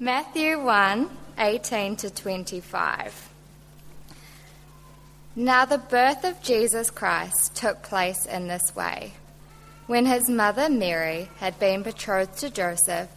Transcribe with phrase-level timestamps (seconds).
[0.00, 3.30] Matthew 1 18 to 25.
[5.34, 9.14] Now, the birth of Jesus Christ took place in this way.
[9.88, 13.08] When his mother Mary had been betrothed to Joseph,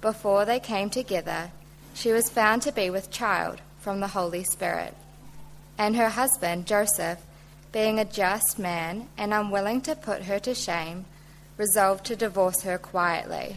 [0.00, 1.50] before they came together,
[1.92, 4.94] she was found to be with child from the Holy Spirit.
[5.76, 7.18] And her husband, Joseph,
[7.72, 11.04] being a just man and unwilling to put her to shame,
[11.56, 13.56] resolved to divorce her quietly.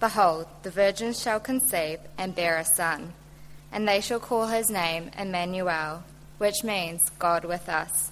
[0.00, 3.12] Behold, the virgin shall conceive and bear a son
[3.72, 6.02] and they shall call his name Emmanuel,
[6.38, 8.10] which means God with us.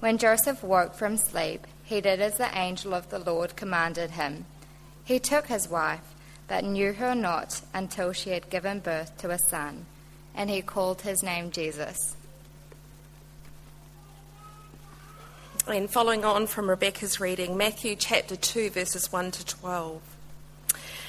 [0.00, 4.44] When Joseph woke from sleep, he did as the angel of the Lord commanded him.
[5.04, 6.14] He took his wife,
[6.46, 9.86] but knew her not until she had given birth to a son,
[10.34, 12.14] and he called his name Jesus.
[15.66, 20.17] And following on from Rebecca's reading, Matthew chapter 2, verses 1 to 12.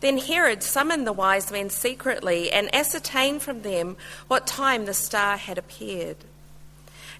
[0.00, 3.96] Then Herod summoned the wise men secretly and ascertained from them
[4.28, 6.16] what time the star had appeared.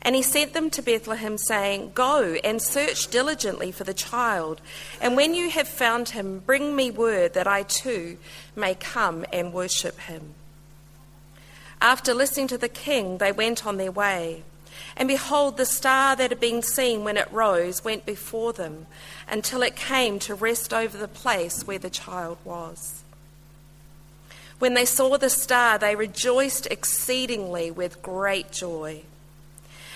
[0.00, 4.60] And he sent them to Bethlehem, saying, Go and search diligently for the child,
[5.00, 8.16] and when you have found him, bring me word that I too
[8.54, 10.34] may come and worship him.
[11.80, 14.44] After listening to the king, they went on their way.
[14.98, 18.86] And behold, the star that had been seen when it rose went before them
[19.28, 23.04] until it came to rest over the place where the child was.
[24.58, 29.02] When they saw the star, they rejoiced exceedingly with great joy.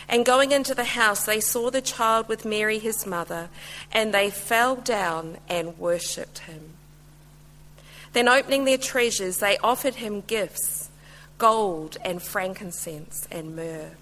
[0.09, 3.49] And going into the house, they saw the child with Mary, his mother,
[3.91, 6.75] and they fell down and worshipped him.
[8.13, 10.91] Then, opening their treasures, they offered him gifts
[11.39, 13.97] gold and frankincense and myrrh.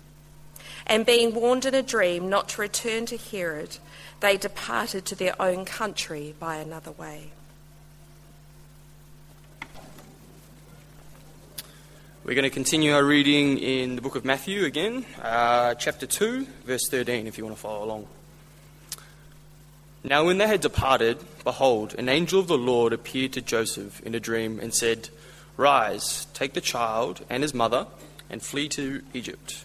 [0.91, 3.78] And being warned in a dream not to return to Herod,
[4.19, 7.31] they departed to their own country by another way.
[12.25, 16.45] We're going to continue our reading in the book of Matthew again, uh, chapter 2,
[16.65, 18.09] verse 13, if you want to follow along.
[20.03, 24.17] Now, when they had departed, behold, an angel of the Lord appeared to Joseph in
[24.17, 25.09] a dream and said,
[25.57, 27.87] Rise, take the child and his mother,
[28.28, 29.65] and flee to Egypt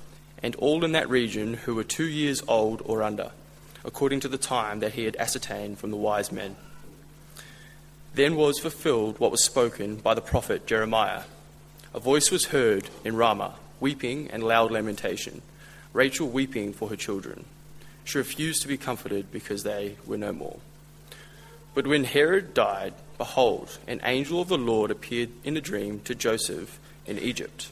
[0.43, 3.31] and all in that region who were two years old or under,
[3.83, 6.55] according to the time that he had ascertained from the wise men.
[8.13, 11.23] Then was fulfilled what was spoken by the prophet Jeremiah.
[11.93, 15.41] A voice was heard in Ramah, weeping and loud lamentation,
[15.93, 17.45] Rachel weeping for her children.
[18.03, 20.57] She refused to be comforted because they were no more.
[21.73, 26.15] But when Herod died, behold, an angel of the Lord appeared in a dream to
[26.15, 27.71] Joseph in Egypt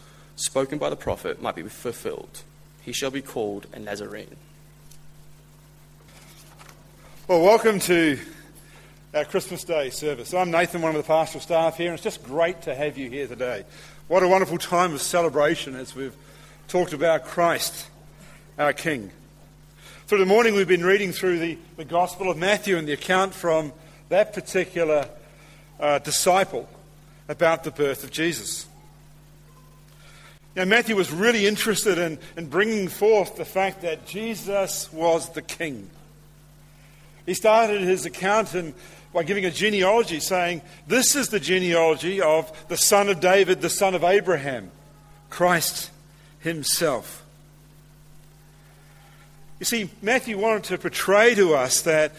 [0.41, 2.43] spoken by the prophet, might be fulfilled.
[2.81, 4.35] He shall be called a Nazarene.
[7.27, 8.19] Well, welcome to
[9.13, 10.33] our Christmas Day service.
[10.33, 13.09] I'm Nathan, one of the pastoral staff here, and it's just great to have you
[13.09, 13.65] here today.
[14.07, 16.15] What a wonderful time of celebration as we've
[16.67, 17.87] talked about Christ,
[18.57, 19.11] our King.
[20.07, 23.33] Through the morning, we've been reading through the, the Gospel of Matthew and the account
[23.33, 23.71] from
[24.09, 25.07] that particular
[25.79, 26.67] uh, disciple
[27.29, 28.65] about the birth of Jesus.
[30.55, 35.41] Now, Matthew was really interested in, in bringing forth the fact that Jesus was the
[35.41, 35.89] King.
[37.25, 38.73] He started his account in,
[39.13, 43.69] by giving a genealogy, saying, This is the genealogy of the son of David, the
[43.69, 44.71] son of Abraham,
[45.29, 45.89] Christ
[46.39, 47.23] himself.
[49.59, 52.11] You see, Matthew wanted to portray to us that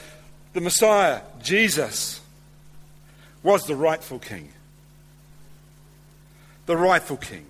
[0.55, 2.21] the Messiah, Jesus,
[3.43, 4.51] was the rightful king.
[6.67, 7.45] The rightful king.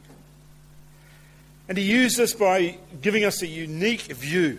[1.68, 4.58] And he used this by giving us a unique view.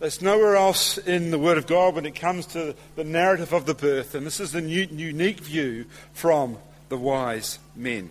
[0.00, 3.66] There's nowhere else in the Word of God when it comes to the narrative of
[3.66, 6.58] the birth, and this is the new, unique view from
[6.88, 8.10] the wise men.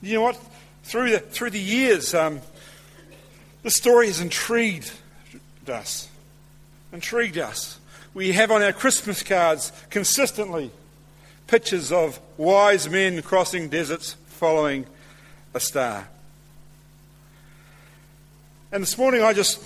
[0.00, 0.40] You know what?
[0.84, 2.40] Through the, through the years, um,
[3.62, 4.90] the story has intrigued
[5.66, 6.08] us.
[6.92, 7.78] Intrigued us.
[8.12, 10.70] We have on our Christmas cards consistently
[11.46, 14.86] pictures of wise men crossing deserts following
[15.54, 16.08] a star.
[18.72, 19.62] And this morning I just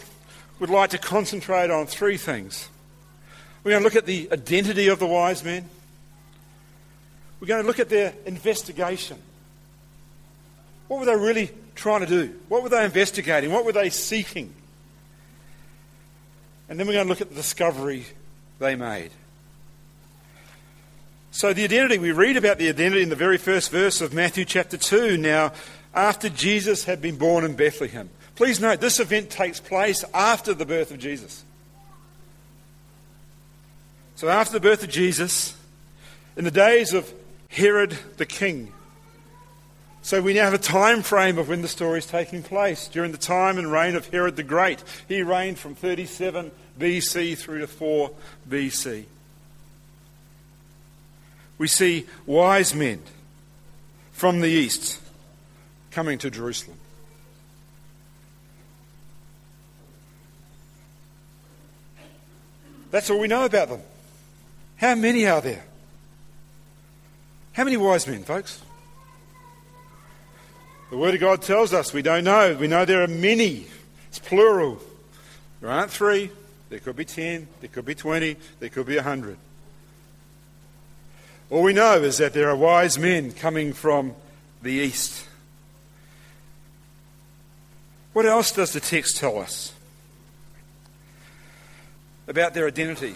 [0.61, 2.69] would like to concentrate on three things.
[3.65, 5.69] We're going to look at the identity of the wise men.
[7.41, 9.19] We're going to look at their investigation.
[10.89, 12.35] What were they really trying to do?
[12.49, 13.53] What were they investigating?
[13.53, 14.53] What were they seeking?
[16.69, 18.05] And then we're going to look at the discovery
[18.59, 19.11] they made.
[21.31, 24.45] So, the identity, we read about the identity in the very first verse of Matthew
[24.45, 25.17] chapter 2.
[25.19, 25.53] Now,
[25.99, 28.09] after Jesus had been born in Bethlehem.
[28.37, 31.43] Please note, this event takes place after the birth of Jesus.
[34.15, 35.57] So, after the birth of Jesus,
[36.37, 37.13] in the days of
[37.49, 38.73] Herod the king,
[40.03, 42.87] so we now have a time frame of when the story is taking place.
[42.87, 44.83] During the time and reign of Herod the Great.
[45.09, 48.11] He reigned from 37 BC through to 4
[48.49, 49.05] BC.
[51.59, 53.03] We see wise men
[54.13, 55.01] from the east
[55.91, 56.79] coming to Jerusalem.
[62.91, 63.83] That's all we know about them.
[64.77, 65.65] How many are there?
[67.53, 68.63] How many wise men, folks?
[70.91, 72.57] The Word of God tells us we don't know.
[72.59, 73.67] We know there are many.
[74.09, 74.81] It's plural.
[75.61, 76.31] There aren't three.
[76.71, 77.49] There could be ten.
[77.61, 78.37] There could be twenty.
[78.61, 79.37] There could be a hundred.
[81.51, 84.15] All we know is that there are wise men coming from
[84.63, 85.27] the east.
[88.19, 89.73] What else does the text tell us
[92.27, 93.15] about their identity?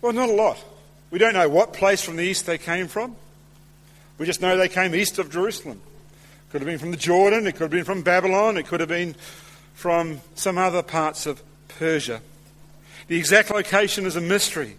[0.00, 0.58] Well, not a lot.
[1.12, 3.14] We don't know what place from the east they came from.
[4.18, 5.80] We just know they came east of Jerusalem.
[6.50, 8.88] Could have been from the Jordan, it could have been from Babylon, it could have
[8.88, 9.14] been
[9.74, 12.22] from some other parts of Persia.
[13.06, 14.74] The exact location is a mystery.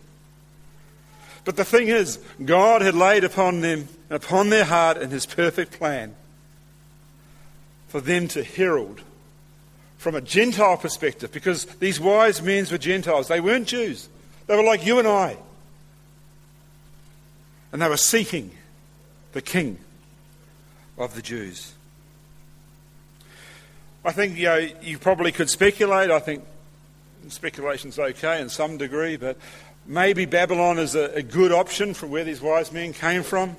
[1.46, 5.72] But the thing is, God had laid upon them, upon their heart, in His perfect
[5.72, 6.14] plan
[7.88, 9.00] for them to herald
[10.04, 13.30] from a Gentile perspective, because these wise men were Gentiles.
[13.30, 14.10] They weren't Jews,
[14.48, 15.38] they were like you and I.
[17.72, 18.52] And they were seeking
[19.32, 19.80] the King
[20.98, 21.74] of the Jews.
[24.04, 26.12] I think you, know, you probably could speculate.
[26.12, 26.44] I think
[27.30, 29.38] speculation's okay in some degree, but
[29.88, 33.56] maybe Babylon is a, a good option for where these wise men came from.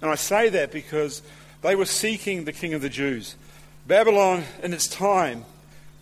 [0.00, 1.20] And I say that because
[1.62, 3.34] they were seeking the king of the Jews.
[3.88, 5.44] Babylon, in its time,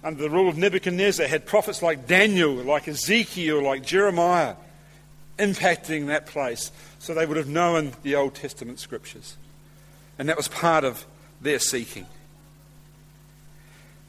[0.05, 4.57] under the rule of Nebuchadnezzar, had prophets like Daniel, like Ezekiel, like Jeremiah
[5.39, 6.71] impacting that place.
[6.99, 9.37] So they would have known the Old Testament scriptures.
[10.19, 11.05] And that was part of
[11.41, 12.07] their seeking.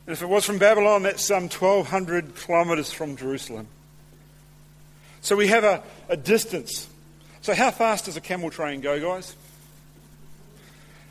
[0.05, 3.67] And if it was from Babylon, that's some 1,200 kilometres from Jerusalem.
[5.21, 6.87] So we have a, a distance.
[7.41, 9.35] So, how fast does a camel train go, guys?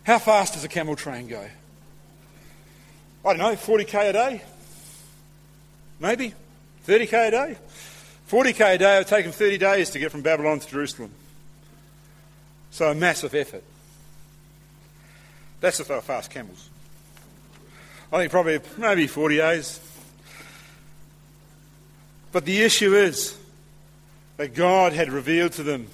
[0.05, 1.47] How fast does a camel train go?
[3.25, 4.43] I don't know, 40k a day?
[6.01, 6.35] Maybe?
[6.87, 7.57] 30k a day?
[8.29, 11.11] 40k a day, would take them 30 days to get from Babylon to Jerusalem.
[12.71, 13.63] So, a massive effort.
[15.61, 16.71] That's if they were fast camels.
[18.13, 19.81] I think probably maybe 40 days.
[22.33, 23.39] But the issue is
[24.39, 25.89] that God had revealed to them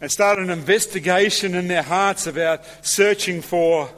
[0.00, 3.90] and started an investigation in their hearts about searching for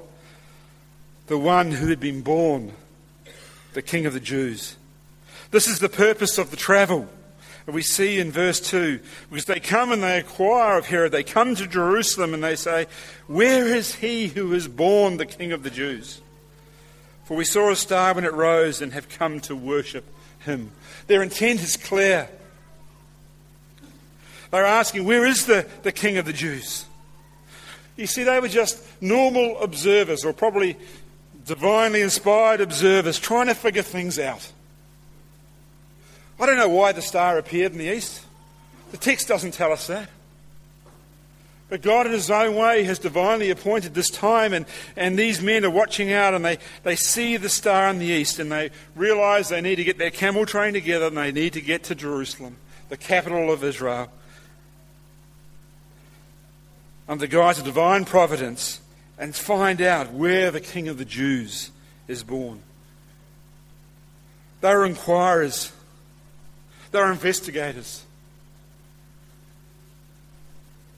[1.29, 2.73] the one who had been born,
[3.73, 4.77] the King of the Jews.
[5.55, 7.07] This is the purpose of the travel.
[7.65, 8.99] we see in verse 2
[9.31, 11.13] because they come and they inquire of Herod.
[11.13, 12.89] They come to Jerusalem and they say,
[13.29, 16.21] Where is he who is born the King of the Jews?
[17.23, 20.05] For we saw a star when it rose and have come to worship
[20.41, 20.73] him.
[21.07, 22.29] Their intent is clear.
[24.51, 26.85] They're asking, Where is the, the King of the Jews?
[27.95, 30.77] You see, they were just normal observers, or probably
[31.47, 34.51] divinely inspired observers, trying to figure things out.
[36.39, 38.25] I don't know why the star appeared in the east.
[38.91, 40.09] The text doesn't tell us that.
[41.69, 45.65] But God, in His own way, has divinely appointed this time, and, and these men
[45.65, 49.49] are watching out and they, they see the star in the east and they realize
[49.49, 52.57] they need to get their camel train together and they need to get to Jerusalem,
[52.91, 54.11] the capital of Israel.
[57.09, 58.81] Under the guise of divine providence,
[59.19, 61.71] and find out where the King of the Jews
[62.09, 62.63] is born.
[64.61, 65.73] They are inquirers,
[66.95, 68.05] they are investigators.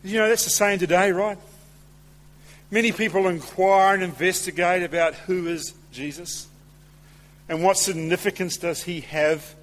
[0.05, 1.39] You know, that's the same today, right?
[2.71, 6.49] Many people inquire and investigate about who is Jesus
[7.49, 9.55] and what significance does he have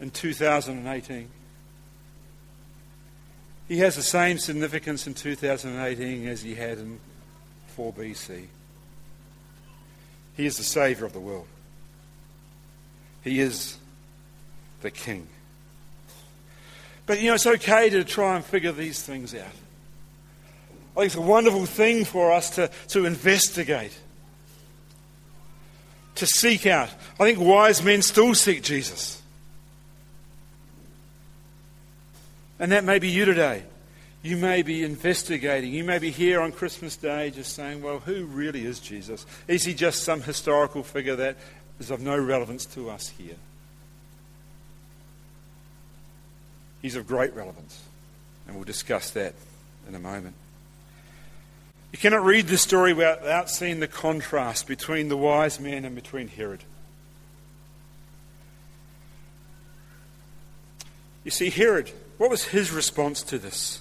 [0.00, 1.28] in 2018.
[3.68, 6.98] He has the same significance in 2018 as he had in
[7.76, 8.46] 4 BC.
[10.34, 11.46] He is the Saviour of the world.
[13.22, 13.76] He is
[14.84, 15.26] the King.
[17.06, 19.56] But you know, it's okay to try and figure these things out.
[20.92, 23.98] I think it's a wonderful thing for us to, to investigate,
[26.16, 26.90] to seek out.
[27.18, 29.20] I think wise men still seek Jesus.
[32.60, 33.64] And that may be you today.
[34.22, 35.72] You may be investigating.
[35.72, 39.24] You may be here on Christmas Day just saying, well, who really is Jesus?
[39.48, 41.36] Is he just some historical figure that
[41.80, 43.36] is of no relevance to us here?
[46.84, 47.82] He's of great relevance,
[48.46, 49.32] and we'll discuss that
[49.88, 50.34] in a moment.
[51.92, 56.28] You cannot read this story without seeing the contrast between the wise men and between
[56.28, 56.62] Herod.
[61.24, 63.80] You see, Herod, what was his response to this?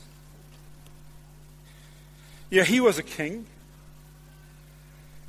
[2.49, 3.47] Yeah, he was a king.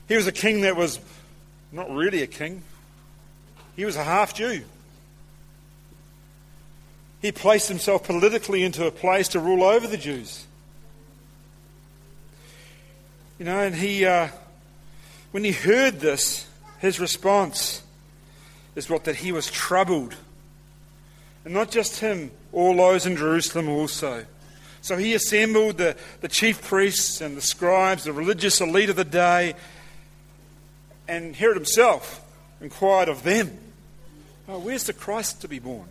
[0.06, 1.00] He was a king that was
[1.72, 2.62] not really a king,
[3.74, 4.62] he was a half Jew.
[7.24, 10.44] He placed himself politically into a place to rule over the Jews.
[13.38, 14.28] You know, and he, uh,
[15.30, 16.46] when he heard this,
[16.80, 17.82] his response
[18.74, 20.14] is what that he was troubled.
[21.46, 24.26] And not just him, all those in Jerusalem also.
[24.82, 29.02] So he assembled the, the chief priests and the scribes, the religious elite of the
[29.02, 29.54] day,
[31.08, 32.20] and Herod himself
[32.60, 33.58] inquired of them,
[34.46, 35.88] oh, Where's the Christ to be born?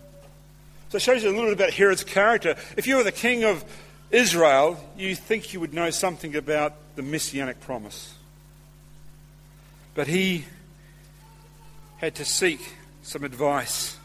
[0.94, 2.56] So it shows you a little bit about Herod's character.
[2.78, 3.66] If you were the king of
[4.12, 8.14] Israel, you think you would know something about the messianic promise.
[9.96, 10.46] But he
[11.98, 12.60] had to seek
[13.02, 13.98] some advice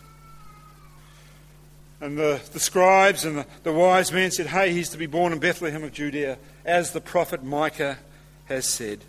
[2.00, 5.34] and the, the scribes and the, the wise men said, Hey, he's to be born
[5.34, 7.98] in Bethlehem of Judea, as the prophet Micah
[8.46, 9.00] has said.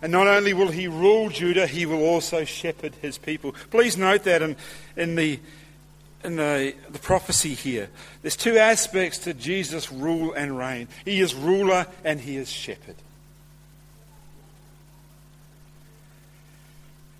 [0.00, 3.56] And not only will he rule Judah, he will also shepherd his people.
[3.70, 4.56] Please note that in,
[4.96, 5.40] in, the,
[6.24, 7.88] in the, the prophecy here.
[8.22, 12.96] There's two aspects to Jesus' rule and reign he is ruler and he is shepherd.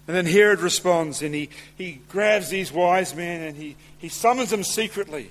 [0.07, 4.51] And then Herod responds and he, he grabs these wise men and he, he summons
[4.51, 5.31] them secretly.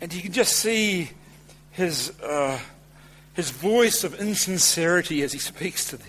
[0.00, 1.10] And you can just see
[1.72, 2.58] his, uh,
[3.34, 6.08] his voice of insincerity as he speaks to them.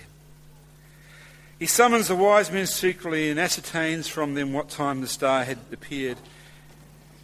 [1.58, 5.58] He summons the wise men secretly and ascertains from them what time the star had
[5.72, 6.16] appeared.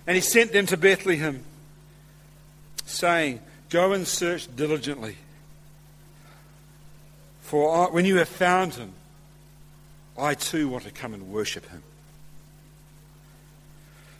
[0.06, 1.44] And he sent them to Bethlehem,
[2.84, 5.16] saying, Go and search diligently.
[7.42, 8.92] For when you have found him,
[10.18, 11.82] I too want to come and worship him.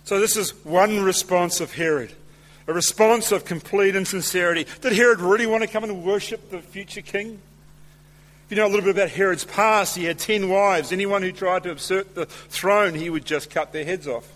[0.04, 2.12] So, this is one response of Herod
[2.66, 4.66] a response of complete insincerity.
[4.80, 7.40] Did Herod really want to come and worship the future king?
[8.44, 10.92] If you know a little bit about Herod's past, he had ten wives.
[10.92, 14.30] Anyone who tried to usurp the throne, he would just cut their heads off.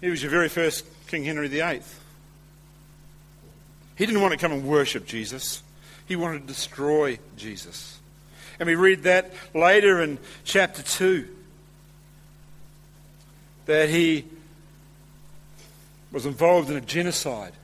[0.00, 1.80] He was your very first King Henry VIII.
[3.96, 5.62] He didn't want to come and worship Jesus,
[6.06, 7.98] he wanted to destroy Jesus.
[8.58, 11.28] And we read that later in chapter 2
[13.66, 14.24] that he
[16.10, 17.54] was involved in a genocide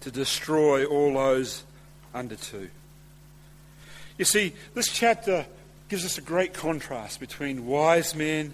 [0.00, 1.64] to destroy all those
[2.14, 2.70] under two.
[4.18, 5.46] You see, this chapter
[5.88, 8.52] gives us a great contrast between wise men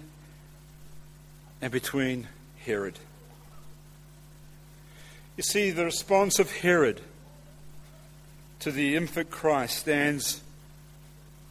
[1.61, 2.27] and between
[2.63, 2.97] Herod.
[5.35, 7.01] You see, the response of Herod
[8.59, 10.41] to the infant Christ stands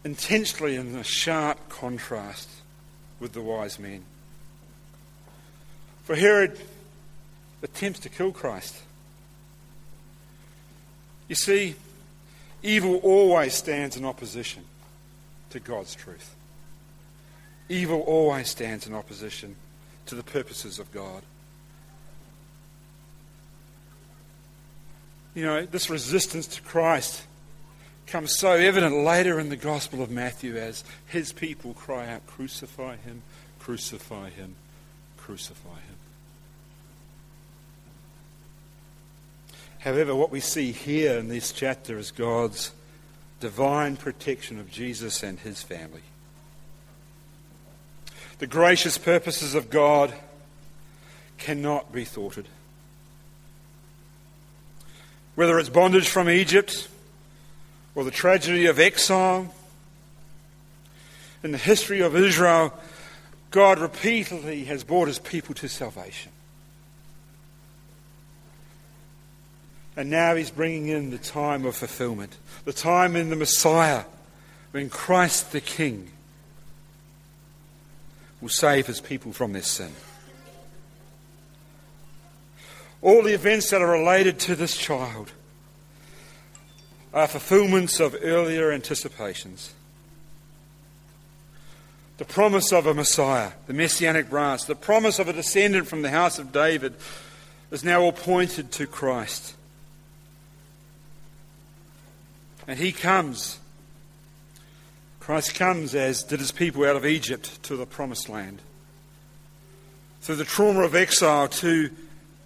[0.04, 2.48] intensely in a sharp contrast
[3.20, 4.04] with the wise men.
[6.04, 6.58] For Herod
[7.62, 8.76] attempts to kill Christ.
[11.28, 11.74] You see,
[12.64, 14.64] evil always stands in opposition
[15.50, 16.34] to God's truth.
[17.68, 19.54] Evil always stands in opposition
[20.06, 21.22] to the purposes of God.
[25.34, 27.22] You know, this resistance to Christ
[28.06, 32.96] comes so evident later in the Gospel of Matthew as his people cry out, Crucify
[32.96, 33.22] him,
[33.58, 34.54] crucify him,
[35.16, 35.93] crucify him.
[39.84, 42.72] However, what we see here in this chapter is God's
[43.40, 46.00] divine protection of Jesus and his family.
[48.38, 50.14] The gracious purposes of God
[51.36, 52.48] cannot be thwarted.
[55.34, 56.88] Whether it's bondage from Egypt
[57.94, 59.52] or the tragedy of exile,
[61.42, 62.72] in the history of Israel,
[63.50, 66.32] God repeatedly has brought his people to salvation.
[69.96, 74.04] And now he's bringing in the time of fulfillment, the time in the Messiah
[74.72, 76.10] when Christ the King
[78.40, 79.92] will save his people from their sin.
[83.00, 85.30] All the events that are related to this child
[87.12, 89.74] are fulfillments of earlier anticipations.
[92.16, 96.10] The promise of a Messiah, the messianic branch, the promise of a descendant from the
[96.10, 96.94] house of David
[97.70, 99.54] is now all pointed to Christ.
[102.66, 103.58] And he comes.
[105.20, 108.60] Christ comes as did his people out of Egypt to the promised land.
[110.20, 111.90] Through the trauma of exile to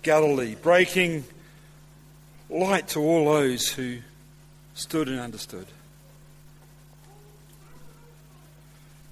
[0.03, 1.25] Galilee, breaking
[2.51, 3.99] light to all those who
[4.75, 5.67] stood and understood.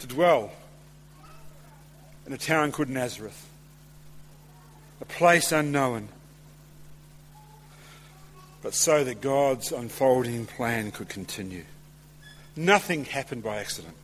[0.01, 0.53] To dwell
[2.27, 3.49] in a town called Nazareth,
[5.01, 6.09] a place unknown,
[8.67, 11.63] but so that God's unfolding plan could continue.
[12.57, 13.95] Nothing happened by accident.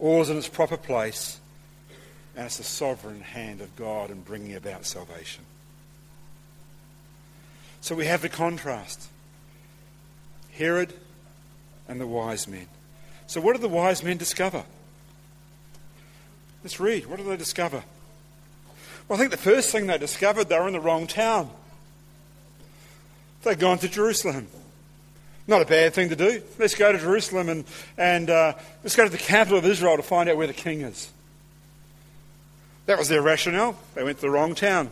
[0.00, 1.38] All is in its proper place,
[2.34, 5.44] and it's the sovereign hand of God in bringing about salvation.
[7.80, 9.06] So we have the contrast
[10.50, 10.92] Herod
[11.86, 12.66] and the wise men.
[13.28, 14.64] So, what did the wise men discover?
[16.64, 17.06] Let's read.
[17.06, 17.84] What did they discover?
[19.06, 21.52] Well, I think the first thing they discovered, they were in the wrong town.
[23.46, 24.48] They'd gone to Jerusalem.
[25.46, 26.42] Not a bad thing to do.
[26.58, 27.64] Let's go to Jerusalem and,
[27.96, 30.80] and uh, let's go to the capital of Israel to find out where the king
[30.80, 31.08] is.
[32.86, 33.78] That was their rationale.
[33.94, 34.90] They went to the wrong town.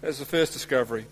[0.00, 1.04] That's the first discovery.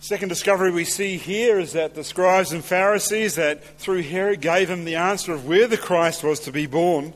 [0.00, 4.68] Second discovery we see here is that the scribes and Pharisees, that through Herod gave
[4.68, 7.12] him the answer of where the Christ was to be born,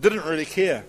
[0.00, 0.84] didn't really care.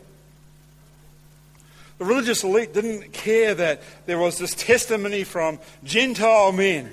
[1.97, 6.91] The religious elite didn't care that there was this testimony from Gentile men,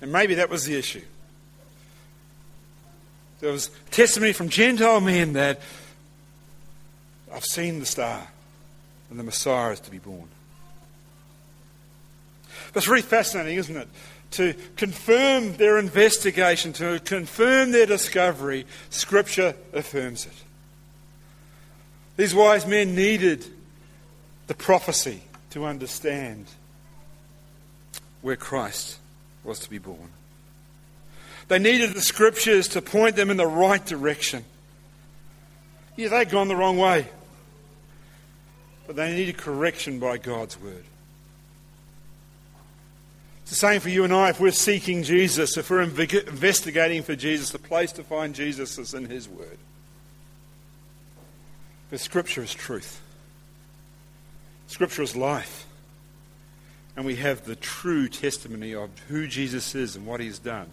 [0.00, 1.02] and maybe that was the issue.
[3.40, 5.60] There was testimony from Gentile men that
[7.32, 8.28] I've seen the star
[9.10, 10.28] and the Messiah is to be born.
[12.74, 13.88] It's really fascinating, isn't it?
[14.32, 20.32] To confirm their investigation, to confirm their discovery, Scripture affirms it.
[22.16, 23.44] These wise men needed
[24.48, 26.46] the prophecy to understand
[28.22, 28.98] where Christ
[29.44, 30.10] was to be born.
[31.46, 34.44] They needed the scriptures to point them in the right direction.
[35.96, 37.06] Yeah, they'd gone the wrong way.
[38.86, 40.84] But they needed correction by God's word.
[43.42, 47.16] It's the same for you and I if we're seeking Jesus, if we're investigating for
[47.16, 49.56] Jesus, the place to find Jesus is in His Word.
[51.88, 53.00] The Scripture is truth.
[54.68, 55.66] Scripture is life.
[56.96, 60.68] And we have the true testimony of who Jesus is and what he's done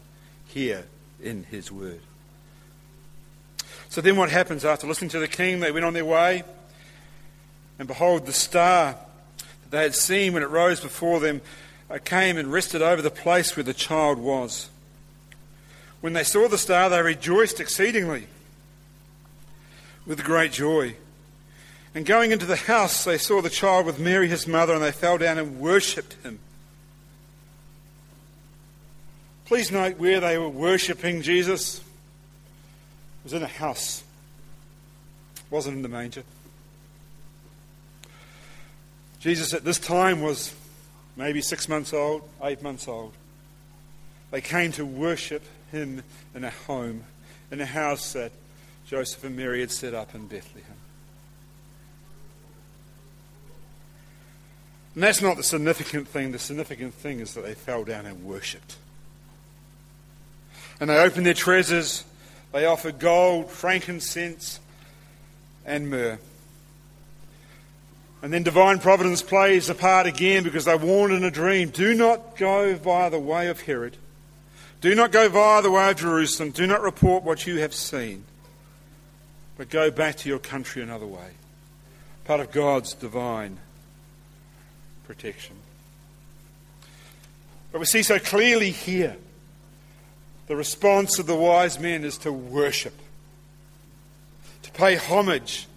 [0.46, 0.86] here
[1.22, 2.02] in his word.
[3.90, 5.60] So then what happens after listening to the king?
[5.60, 6.44] They went on their way,
[7.80, 8.98] and behold, the star
[9.38, 11.42] that they had seen when it rose before them
[11.90, 14.70] uh, came and rested over the place where the child was.
[16.02, 18.28] When they saw the star, they rejoiced exceedingly
[20.06, 20.96] with great joy.
[21.96, 24.92] And going into the house, they saw the child with Mary, his mother, and they
[24.92, 26.40] fell down and worshipped him.
[29.46, 31.78] Please note where they were worshipping Jesus.
[31.78, 31.84] It
[33.24, 34.04] was in a house,
[35.38, 36.24] it wasn't in the manger.
[39.22, 40.54] Jesus at this time was
[41.16, 43.14] maybe six months old, eight months old.
[44.32, 46.04] They came to worship him
[46.36, 47.06] in a home,
[47.52, 48.34] in a house that
[48.86, 50.75] Joseph and Mary had set up in Bethlehem.
[54.96, 56.32] And that's not the significant thing.
[56.32, 58.78] The significant thing is that they fell down and worshipped.
[60.80, 62.06] And they opened their treasures.
[62.54, 64.62] They offered gold, frankincense,
[65.66, 66.18] and myrrh.
[68.22, 71.94] And then divine providence plays a part again because they warned in a dream do
[71.94, 73.98] not go via the way of Herod.
[74.80, 76.52] Do not go via the way of Jerusalem.
[76.52, 78.24] Do not report what you have seen.
[79.58, 81.32] But go back to your country another way.
[82.24, 83.60] Part of God's divine
[85.06, 85.56] protection.
[87.72, 89.18] But we see so clearly here
[90.48, 92.94] the response of the wise men is to worship,
[94.64, 95.68] to pay homage,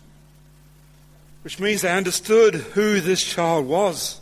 [1.43, 4.21] which means they understood who this child was.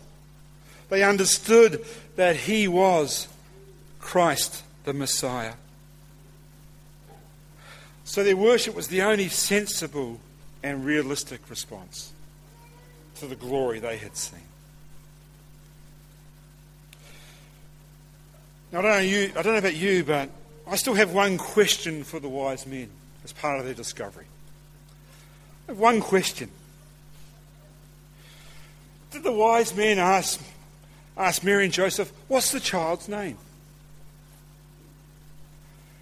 [0.88, 3.28] They understood that he was
[3.98, 5.54] Christ the Messiah.
[8.04, 10.20] So their worship was the only sensible
[10.62, 12.12] and realistic response
[13.16, 14.45] to the glory they had seen.
[18.76, 20.28] Now, I don't, know you, I don't know about you, but
[20.66, 22.90] I still have one question for the wise men
[23.24, 24.26] as part of their discovery.
[25.66, 26.50] I have one question.
[29.12, 30.38] Did the wise men ask,
[31.16, 33.38] ask Mary and Joseph, what's the child's name?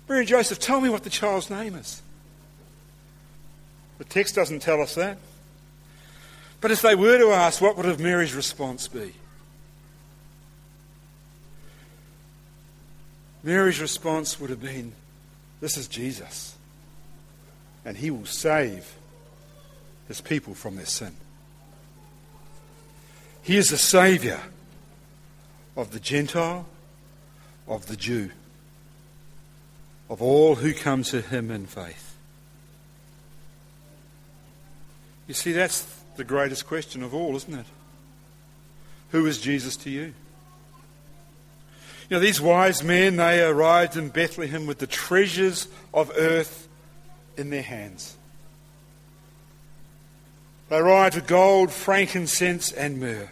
[0.09, 2.03] Mary and Joseph, tell me what the child's name is.
[3.99, 5.19] The text doesn't tell us that.
[6.61, 9.13] But if they were to ask, what would have Mary's response be?
[13.45, 14.93] Mary's response would have been,
[15.61, 16.57] This is Jesus,
[17.85, 18.97] and he will save
[20.09, 21.15] his people from their sin.
[23.43, 24.41] He is the Saviour
[25.77, 26.67] of the Gentile,
[27.69, 28.31] of the Jew,
[30.09, 32.17] of all who come to him in faith.
[35.29, 37.67] You see, that's the greatest question of all, isn't it?
[39.11, 40.15] Who is Jesus to you?
[42.19, 46.69] These wise men, they arrived in Bethlehem with the treasures of earth
[47.37, 48.17] in their hands.
[50.69, 53.29] They arrived with gold, frankincense, and myrrh.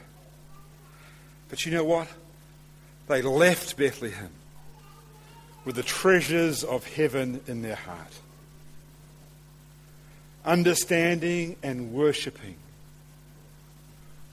[1.48, 2.08] But you know what?
[3.08, 4.30] They left Bethlehem
[5.64, 8.12] with the treasures of heaven in their heart.
[10.44, 12.56] Understanding and worshipping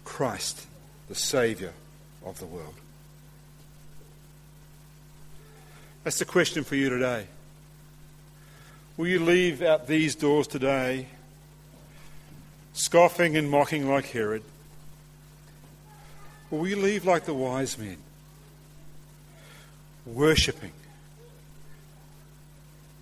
[0.06, 0.66] Christ,
[1.08, 1.72] the Saviour
[2.26, 2.76] of the world.
[6.04, 7.28] That's the question for you today.
[8.98, 11.08] Will you leave out these doors today
[12.74, 14.44] scoffing and mocking like Herod?
[16.52, 17.98] Or will you leave like the wise men,
[20.06, 20.72] worshipping,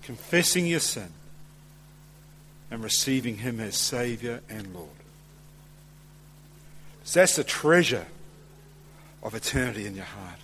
[0.02, 1.08] confessing your sin,
[2.70, 4.88] and receiving Him as Saviour and Lord?
[7.04, 8.06] So that's the treasure
[9.22, 10.38] of eternity in your heart.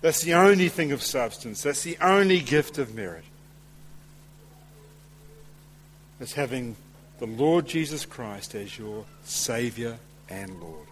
[0.00, 1.62] That's the only thing of substance.
[1.62, 3.24] That's the only gift of merit.
[6.20, 6.76] It's having
[7.18, 10.87] the Lord Jesus Christ as your Saviour and Lord.